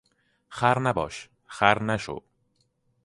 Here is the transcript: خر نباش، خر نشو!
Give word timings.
خر 0.49 0.79
نباش، 0.79 1.29
خر 1.47 1.83
نشو! 1.83 2.19